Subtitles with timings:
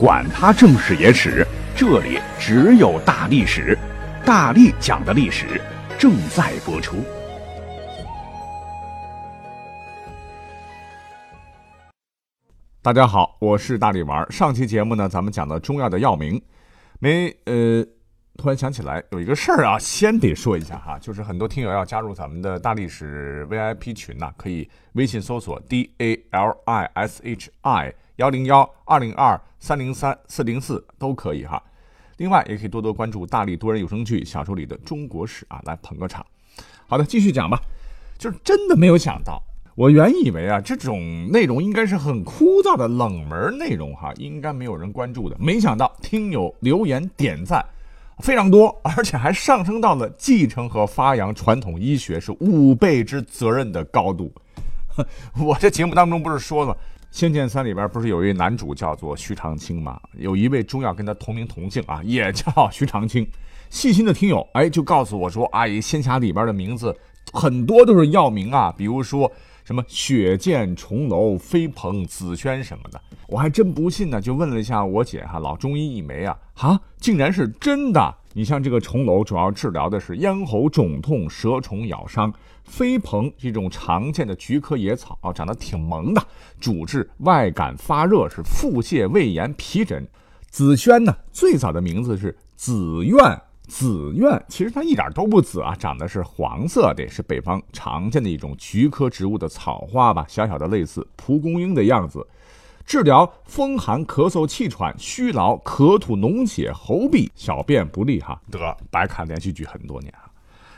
[0.00, 3.76] 管他正史野史，这里只有大历史，
[4.24, 5.60] 大力讲的历史
[5.98, 7.04] 正在播出。
[12.80, 14.26] 大家好，我是大力丸。
[14.32, 16.42] 上期节目呢，咱们讲的中药的药名，
[16.98, 17.84] 没呃，
[18.38, 31.60] 突然想起来有一个事儿啊，先得说一下哈，就是很多听友要加入咱们的大历史 VIP 群呐，可以微信搜索 D A L I S H I 幺零幺二零二三零三四零四都可以哈。
[32.18, 36.24] 另外，也可以多多关注大力多人有声剧小说里的中国史啊，来捧个场。
[36.86, 37.58] 好的，继续讲吧。
[38.18, 39.42] 就是真的没有想到。
[39.74, 45.36] 我原以为啊，这种内容应该是很枯燥的冷门内容哈，应该没有人关注的。
[45.40, 47.64] 没想到听友留言点赞
[48.18, 54.30] 非常多，而且还上升到了继承和发扬传统医学是五辈之责任的高度。
[55.40, 56.74] 我这节目当中不是说了，
[57.10, 60.00] 《仙剑三》里边不是有一位男主叫做徐长卿吗？
[60.16, 63.26] 有一位中药跟他同名同姓啊， 也叫徐长卿。
[63.68, 66.96] 细心的听友哎，就告诉我说，哎，仙侠里边的名字
[67.32, 69.30] 很多都是药名啊，比如说。
[69.62, 74.20] 什么雪见重楼、飞蓬、紫萱什么的，我还真不信呢。
[74.20, 78.12] 就问了一下我姐哈，老中医一枚啊，哈，竟然是真的。
[78.32, 82.30] 你像这个重楼，主要治疗的是咽喉肿痛、蛇虫咬伤；
[82.64, 86.22] 飞蓬是一种常见的菊科野草啊，长得挺萌的，
[86.60, 90.06] 主治外感发热，是腹泻、胃炎、皮疹。
[90.48, 93.40] 紫萱呢，最早的名字是紫苑。
[93.66, 102.26] 紫苑其实它一点都不紫啊，长得是黄色的，是北方常见的一种菊科植物的草花吧，小小的类似蒲公英的样子，
[102.90, 108.36] 治疗风寒、咳嗽、气喘、虚劳、咳吐、脓血、喉痹、小便不利哈。
[108.50, 110.26] 得白看连续剧很多年啊。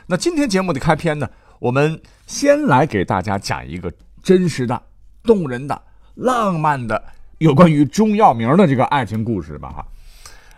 [0.05, 4.79] 那今天节目的开篇呢，我们先来给大家讲一个真实的、
[5.23, 5.81] 动人的、
[6.13, 7.03] 浪漫的
[7.39, 9.87] 有关于中药名的这个爱情故事吧哈。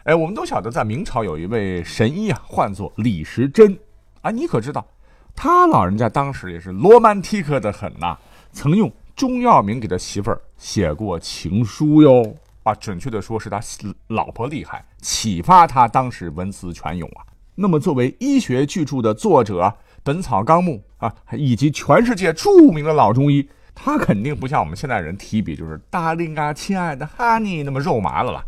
[0.03, 3.79] 哎，我们都晓得，在明朝有一位神医啊，唤作李时珍
[4.19, 4.29] 啊。
[4.29, 4.85] 你可知道，
[5.33, 8.17] 他老人家当时也是罗曼蒂克的很呐，
[8.51, 12.35] 曾用钟耀明给他媳妇儿写过情书哟。
[12.63, 13.61] 啊，准确的说是他
[14.07, 17.21] 老婆厉害，启发他当时文思泉涌啊。
[17.53, 19.61] 那么，作为医学巨著的作者，
[20.03, 28.43] 《本草纲目》啊，以及全世界著名的老中医，他肯定不像我们现代人提笔就是“大令啊，亲爱的 Honey” 那么肉麻了吧。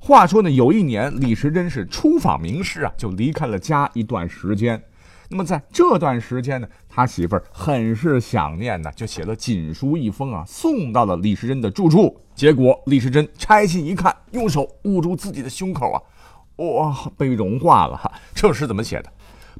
[0.00, 4.82] 话说呢，有一年李时珍是出访名师啊，就离开了家一段时间。
[5.32, 12.20] 那么在这段时间呢，他媳妇儿很是想念呢，就写了锦书一封啊，送到了李时珍的住处。
[12.34, 16.02] 结果李时珍拆信一看，用手捂住自己的胸口啊，
[16.56, 18.12] 哇，被融化了哈。
[18.34, 19.10] 这诗怎么写的？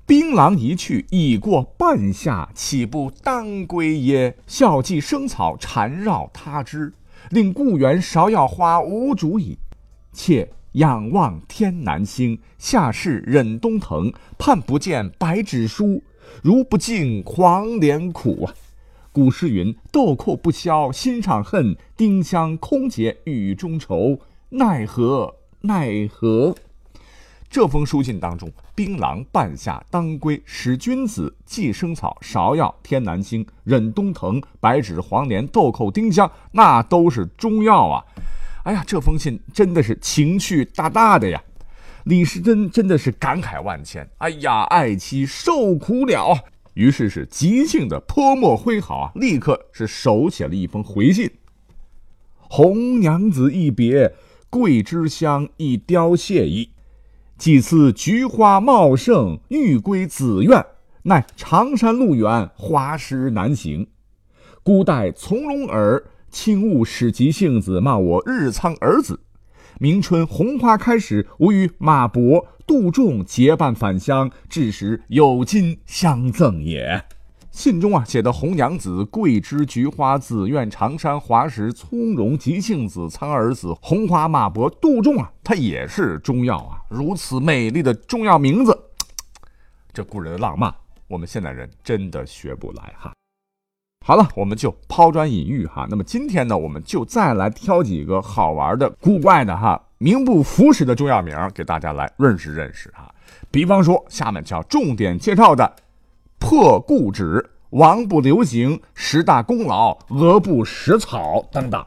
[0.04, 4.36] 槟榔一去，已过半夏，岂不当归耶？
[4.46, 6.92] 笑寄生草缠绕他枝，
[7.30, 9.58] 令故园芍药花无主矣。
[10.12, 14.12] 妾仰望天南星，下视忍冬藤。
[14.38, 16.02] 盼不见白纸书，
[16.42, 18.54] 如不尽黄连苦啊！
[19.12, 24.18] 古诗云：“豆蔻不消心上恨，丁香空结雨中愁。”
[24.48, 26.54] 奈何奈何？
[27.50, 38.02] 这封书信当中，槟榔、半夏、当归、使君子、寄生草、芍药、天南星、忍冬藤、白芷、黄连、豆蔻、丁香，那都是中药啊！
[38.64, 41.42] 哎呀，这封信真的是情绪大大的呀！
[42.04, 44.08] 李时珍真的是感慨万千。
[44.18, 46.38] 哎呀，爱妻受苦了。
[46.74, 51.28] 于是是即兴的泼墨挥毫啊，立刻是手写了一封回信
[52.38, 54.14] ：“红娘子一别，
[54.48, 56.70] 桂枝香一凋谢矣。
[57.36, 60.64] 几次菊花茂盛，欲归紫苑，
[61.02, 63.88] 奈长山路远，花湿难行。
[64.62, 69.20] 孤待从容耳。”轻勿使急性子骂我日苍儿子。
[69.78, 77.04] 明春红花开始，吾与马伯、杜仲结伴返乡，至时有金相赠也。
[77.50, 86.80] 信中啊写的红娘子、桂枝、菊花、紫苑、长山、华石、葱茸、急性子、苍儿子、红花、马伯、杜仲啊，它也是中药啊。
[86.88, 88.76] 如此美丽的中药名字，
[89.92, 90.74] 这古人的浪漫，
[91.08, 93.12] 我们现代人真的学不来哈。
[94.04, 95.86] 好了，我们就抛砖引玉哈。
[95.88, 103.14] 那么今天呢，我们就再来挑几个好玩的、古怪的哈、名不符实的中药名，给大家来认识认识哈。
[103.48, 105.72] 比方说，下面就要重点介绍的
[106.40, 111.86] 破固脂、王不留行、十大功劳、鹅不食草等等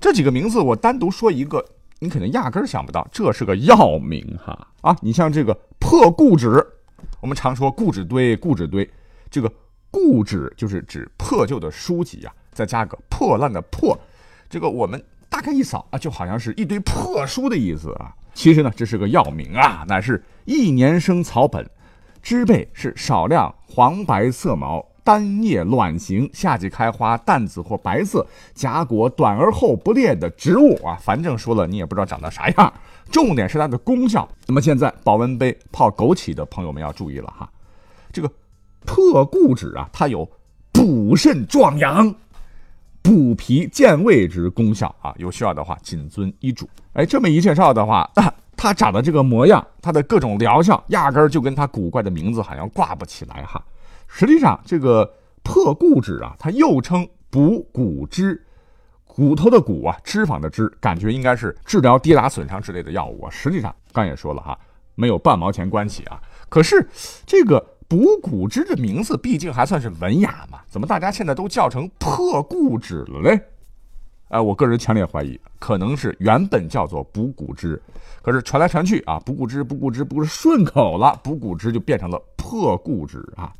[0.00, 1.64] 这几个名字，我单独说一个，
[2.00, 4.96] 你可能压根想不到这是个药名哈啊！
[5.00, 6.66] 你像这个破固脂，
[7.20, 8.90] 我们常说固脂堆、固脂堆，
[9.30, 9.48] 这个。
[9.90, 13.98] 固纸就是指破旧的书籍啊，再加个破烂的破，
[14.48, 18.14] 这个我们大概一扫啊，就好像是一堆破书的意思啊。
[18.32, 21.68] 其实呢，这是个药名啊，乃是一年生草本，
[22.22, 30.96] 枝背是少量黄白色毛，单叶卵形，夏季开花，淡紫或白色，荚果短而厚，不裂的植物啊。
[31.02, 32.72] 反正说了你也不知道长得啥样。
[33.10, 34.28] 重点是它的功效。
[34.46, 37.50] 那么现在保温杯泡枸杞的朋友们要注意了哈，
[38.12, 38.30] 这个
[38.86, 40.28] 破固脂啊，它有
[40.72, 42.14] 补肾壮阳。
[43.02, 46.68] 补脾健胃之功效啊，有需要的话谨遵医嘱。
[46.92, 48.08] 哎，这么一介绍的话，
[48.58, 53.64] 它长的这个模样，它的各种疗效，压根儿就跟它古怪的名字好像挂不起来哈。
[54.06, 55.10] 实际上，这个
[55.42, 58.44] 破固脂啊，它又称补骨脂，
[59.06, 63.30] 骨头的骨啊，脂肪的脂，感觉应该是治疗跌打损伤之类的药物啊。
[63.30, 64.58] 实际上，刚也说了哈，
[64.94, 66.20] 没有半毛钱关系啊。
[66.50, 66.86] 可是
[67.24, 67.66] 这个。
[67.90, 73.40] 补骨脂的名字毕竟还算是文雅嘛，怎么大家现在都叫成破固脂了嘞？
[74.28, 77.82] 哎，我个人强烈怀疑，可能是原本叫做补骨脂，
[78.22, 83.52] 可是传来传去啊，补骨脂、补骨脂不是顺口了，补骨脂就变成了破固脂啊。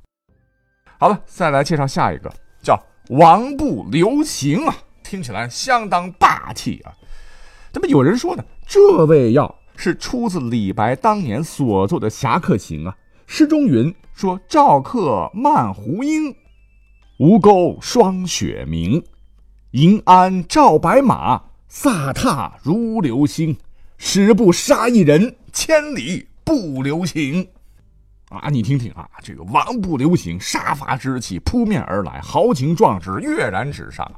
[0.96, 2.32] 好了，再来介绍下一个，
[2.62, 6.94] 叫王不留行啊，听起来相当霸气啊。
[7.72, 12.96] 那么有人说呢，这味药是出自李白当年所作的《侠客行》啊。
[13.32, 16.34] 诗中云说：“赵客漫胡缨，
[17.20, 19.00] 吴钩霜雪明。
[19.70, 21.40] 银鞍照白马，
[21.70, 23.56] 飒沓如流星。
[23.98, 27.48] 十步杀一人，千里不留行。”
[28.30, 34.10] 啊，你听听啊，这个王不留行，杀伐之气扑面而来，豪情壮志跃然纸上。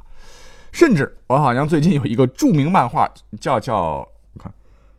[0.73, 3.07] 甚至我好像最近有一个著名漫画，
[3.39, 4.51] 叫叫我看，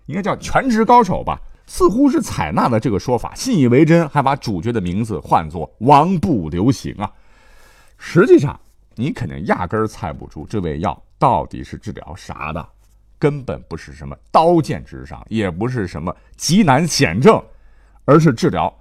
[0.05, 1.41] 应该叫《全职高手》吧。
[1.65, 7.11] 似乎是采纳了这个说法，信以为真，还把主角的名字换作王不留行啊。
[7.97, 8.59] 实际上，
[8.95, 12.67] 你肯定压根儿猜不出这味药到底是治疗啥的，
[13.17, 17.41] 根本不是什么刀剑之伤，也不是什么极难险症，
[18.05, 18.71] 而是治疗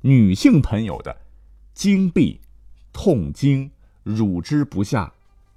[0.00, 1.16] 女性朋友的
[1.72, 2.40] 经闭、
[2.92, 3.70] 痛经、
[4.02, 5.10] 乳汁不下，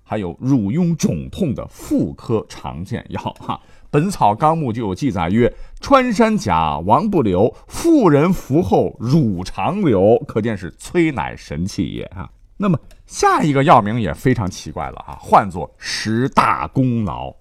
[0.03, 3.59] 还有乳痈肿痛的妇科常见药哈。
[3.95, 17.33] 《本草纲目》就有记载曰：“穿山甲王不留，妇人服后乳长流，可见是催奶神器也啊。”那么下一个药名也非常奇怪了啊，唤作十大功劳，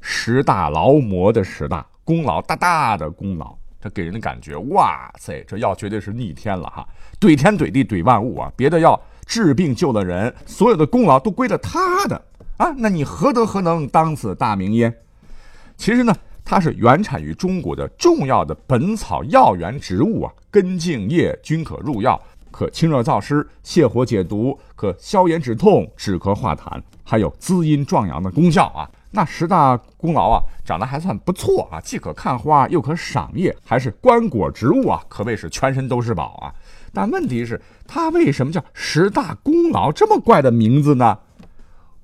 [0.00, 6.84] 十大劳模的十大功劳，大大的功劳，这给人的感觉，哇塞，这药绝对是逆天了哈，
[7.20, 8.52] 怼天怼地怼万物啊！
[8.56, 12.20] 别的药治病救了人，所有的功劳都归了他的
[12.56, 14.92] 啊，那你何德何能当此大名焉？
[15.80, 28.86] 其实呢，它是原产于中国的重要的本草药源植物啊，根茎叶均可入药，可清热燥湿、泻火解毒，可消炎止痛、止咳化痰，还有滋阴壮阳的功效啊。
[29.12, 36.52] 那十大功劳啊，长得还算不错啊，既可看花，又可赏叶，还是观果植物啊，可谓是全身都是宝啊。
[36.92, 39.90] 但问题是，它为什么叫十大功劳？
[39.90, 41.16] 这么怪的名字呢？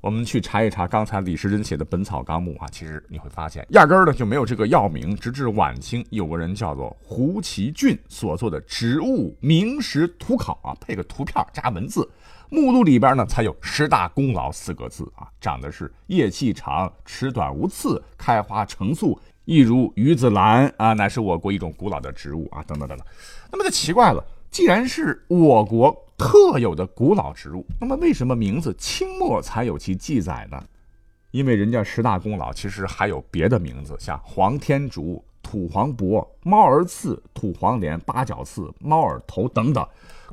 [0.06, 5.16] 我们去查一查刚才李时珍写的《本草纲目》啊，其实你会发现，压根儿呢就没有这个药名。
[5.16, 12.08] 直至晚清，有个人叫做胡其俊所做的《植物名实图考》啊，配个图片加文字，
[12.48, 23.04] 目录里边呢才有“十大功劳”四个字啊，长的是叶细长、齿短无刺、开花成簇，一如鱼子兰啊，乃是我国一种古老的植物啊，等等等等。
[23.50, 24.24] 那么就奇怪了，
[24.56, 25.94] 既然是我国。
[26.16, 30.58] 特有的古老植物，那么为什么名字清末才有其记载呢？
[31.30, 39.86] 因为人家十大功劳其实还有别的名字，像黄天竺、土黄柏、猫儿刺、土黄连、八角刺、猫耳头等等。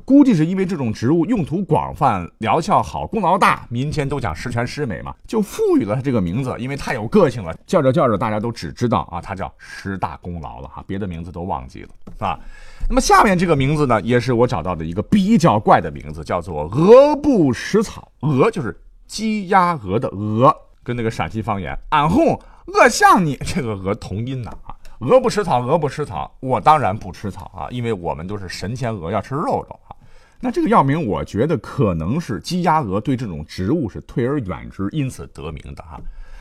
[0.06, 6.54] 估计是因为这种植物用途广泛、疗效好、功劳大，民间都讲十全十美嘛，就赋予了它这个名字。
[6.58, 12.40] 因为太有个性了，叫着叫着，大家都只知道啊，它叫十大功劳了哈，别的名字都忘记了，是吧？
[12.88, 18.12] 那么下面这个名字呢，也是我找到的一个比较怪的名字，叫做鹅不食草。
[18.20, 24.76] 鹅就是鸡鸭鹅的鹅，跟那个陕西方言“俺哄鹅像你”这个鹅同音呐啊。
[25.00, 29.96] 鹅不吃草，鹅不吃草，我当然不吃草啊，因为我们都是神仙鹅，要吃肉肉啊。
[30.40, 35.98] 那这个药名，我觉得可能是鸡鸭鹅对这种植物是退而远之，因此得名的哈。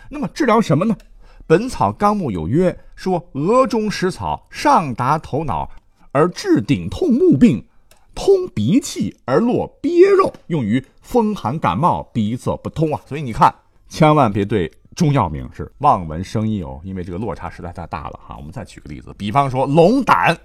[0.10, 0.94] 那么治疗什么呢？
[1.48, 5.70] 《本草纲目》有曰：说鹅中食草，上达头脑。
[6.14, 7.66] 而治顶痛目病，
[8.16, 13.02] 通鼻气而落憋肉，用于风寒感冒、鼻塞不通啊。
[13.06, 13.54] 所以你看，
[13.90, 18.38] 千万别对中药名是望文生义哦，因为这个落差实在太大了哈。
[18.38, 20.38] 我们再举个例子，比方说龙胆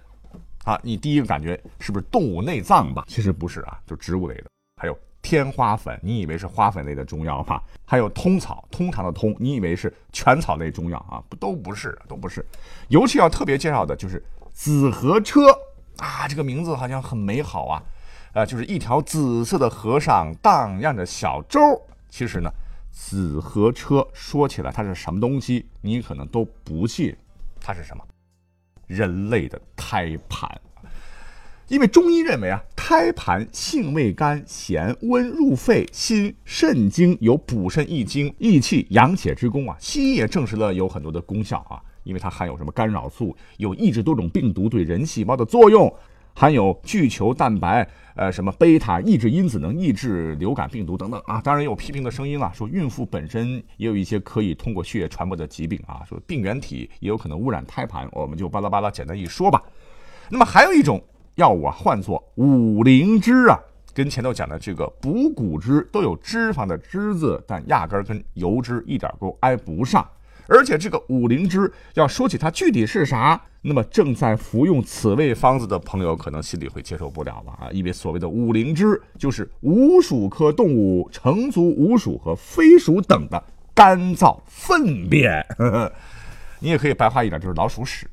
[0.64, 3.04] 啊，你第一个感觉是不是动物内脏吧？
[3.06, 4.44] 其实不是啊，就植物类的。
[4.80, 7.60] 还有天花粉，你以为是花粉类的中药吗？
[7.84, 11.22] 还有通草，通常的通，你以为是全草类中药啊？
[11.28, 12.42] 不，都不是，都不是。
[12.88, 14.22] 尤其要特别介绍的就是
[14.58, 15.56] 紫河车
[15.98, 17.80] 啊，这个名字好像很美好啊，
[18.32, 21.60] 呃，就是一条紫色的河上荡漾着小舟。
[22.08, 22.50] 其实呢，
[22.90, 27.16] 紫河车说起来它是什么东西，你可能都不信，
[27.60, 28.02] 它是什么？
[28.88, 30.50] 人类的胎盘。
[31.68, 39.76] 因为中医认为啊，胎盘性味甘，咸温入肺、心、肾经，有补肾益精、益气养血之功啊。
[39.78, 45.94] 西医也证实了有很多的功效啊，因为它含有什么干扰素，有抑制多种病毒对人细胞的作用，
[46.34, 51.40] 含有巨球蛋白，呃，什么贝塔抑制因子能抑制流感病毒等等啊。
[51.40, 59.62] 当然也有批评的声音了，说孕妇本身也有一些可以通过血液传播的疾病啊，说病原体也有可能污染胎盘，我们就巴拉巴拉简单一说吧。
[60.30, 61.00] 那么还有一种。
[61.38, 63.56] 药物啊，唤作五灵芝啊，
[63.94, 70.04] 跟前头讲的这个补骨脂都有脂肪的脂字，但压根儿跟油脂一点都挨不上。
[70.48, 83.40] 而且这个五灵芝要说起它具体是啥，那么正在服用此味方子的朋友可能心里会接受不了了啊，因为所谓的五灵芝就是五鼠科动物成族五鼠和飞鼠等的
[83.74, 85.92] 干燥粪便，呵 呵
[86.58, 88.08] 你也可以白话一点，就是老鼠屎。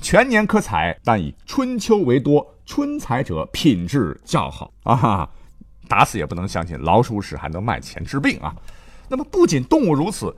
[0.00, 2.54] 全年可采，但以春秋为多。
[2.66, 5.26] 春采者品质较好啊！
[5.88, 8.54] 打死也不能相信老鼠屎还能卖钱治病啊！
[9.08, 10.36] 那么不仅动物如此，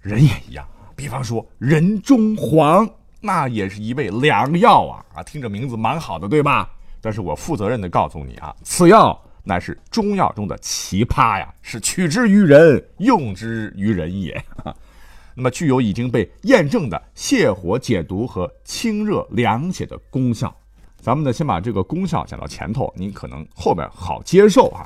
[0.00, 0.66] 人也一样。
[0.96, 2.88] 比方说人中黄，
[3.20, 5.04] 那也是一味良药啊！
[5.14, 6.68] 啊，听着名字蛮好的，对吧？
[7.00, 14.44] 但是我负责任的告诉你啊，此药乃是中药中的奇葩呀，是取之于人，用之于人也。
[15.34, 20.52] 那么具有已经被验证的泻火解毒和清热凉血的功效，
[21.00, 24.84] 咱们呢先把这个功效讲到前头，您可能后边好接受啊。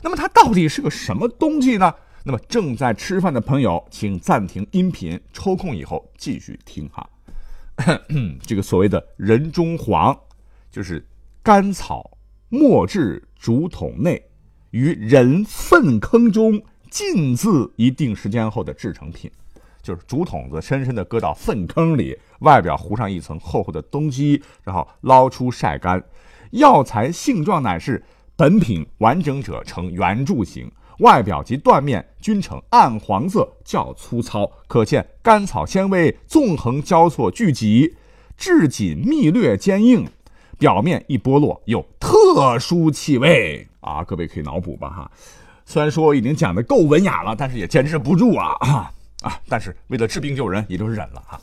[0.00, 1.94] 那么它到底是个什么东西呢？
[2.24, 7.08] 那么正在吃饭的朋友，请暂停音频，抽空以后继续听哈。
[8.46, 10.18] 这个所谓的人中黄，
[10.70, 11.06] 就是
[11.42, 14.22] 甘草没至竹筒内，
[14.70, 19.30] 于人粪坑中浸渍一定时间后的制成品。
[19.82, 26.04] 就是竹筒子深深地搁到粪坑里，外表糊上一层厚厚的东西，然后捞出晒干。
[26.50, 28.04] 药材性状乃是
[28.36, 30.70] 本品完整者呈圆柱形，
[31.00, 37.96] 外表及断面均呈暗黄色，较粗糙，可见甘草纤维纵横交错聚集，
[38.36, 40.06] 质紧密略坚硬，
[40.58, 44.04] 表面一剥落有特殊气味啊！
[44.04, 45.10] 各位可以脑补吧哈。
[45.64, 48.56] 虽然说已经讲的够文雅了，但是也坚持不住啊。
[49.22, 49.38] 啊！
[49.48, 51.40] 但是为了治病救人，也就忍了哈。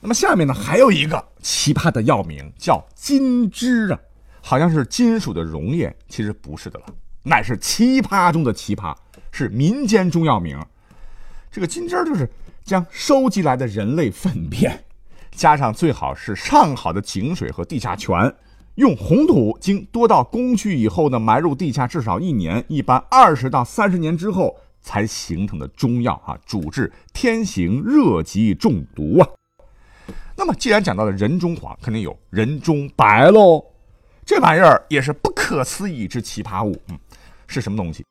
[0.00, 3.98] 那么下面呢，还有一个奇葩的药名叫金枝啊，
[4.40, 6.86] 好像是金属的溶液，其实不是的了，
[7.22, 8.94] 乃是奇葩中的奇葩，
[9.30, 10.58] 是民间中药名。
[11.50, 12.30] 这个金针就是
[12.64, 14.84] 将收集来的人类粪便，
[15.30, 18.34] 加上最好是上好的井水和地下泉，
[18.76, 24.56] 用红土经多道工序以后呢，埋入地下至少一年，一般二十到三十年之后。
[24.82, 29.28] 才形成的中药啊，主治天行热疾中毒啊。
[30.34, 33.62] 那么，既然讲到了人中黄，肯定有人中白喽。
[34.24, 36.80] 这玩意儿也是不可思议之奇葩物。
[36.88, 36.98] 嗯，
[37.50, 38.04] 是什么东西？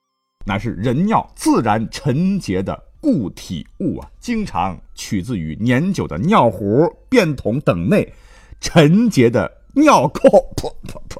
[0.46, 8.14] 乃是人尿自然沉结的固体物啊，经常取自于年久的尿壶、便桶等内
[8.60, 10.30] 沉结的尿垢。
[10.56, 11.20] 噗噗噗，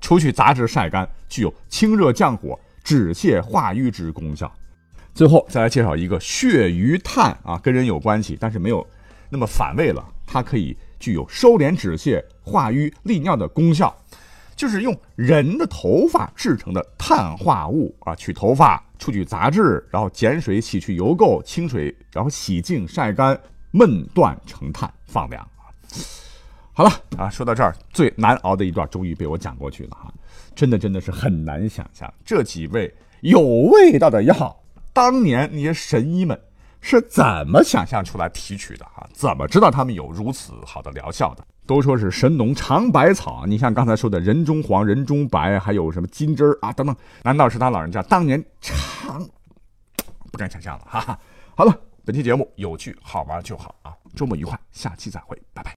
[0.00, 4.50] 除去杂质晒干，具有清热降火、止泻化瘀之功效。
[5.14, 8.84] 最后再来介绍一个血鱼炭啊，跟人有关系，但是没有
[9.28, 10.04] 那么反胃了。
[10.26, 13.94] 它可以具有收敛止泻、化瘀利尿的功效，
[14.62, 23.36] 就是用人的头发制成的碳化物啊，取头发除去杂质，然后碱水洗去油垢，清水然后洗净晒干，
[23.72, 25.66] 闷断成炭放凉啊。
[26.72, 30.14] 好了啊，说到这儿，最难熬的一段终于被我讲过去了哈，
[30.54, 34.56] 真的真的是很难想象这几味有味道的药。
[34.92, 36.40] 当年那些神医们
[36.80, 39.08] 是怎么想象出来提取的啊？
[39.12, 41.44] 怎么知道他们有如此好的疗效的？
[41.66, 49.24] 都说是神农尝百草，你像刚才说的人中黄、人中白，还有什么金枝儿啊等等，难道是他老人家当年尝？
[50.32, 51.18] 不敢想象了哈哈。
[51.54, 55.70] 好了，本期节目有趣好玩就好啊，周末愉快，下期再会，拜拜。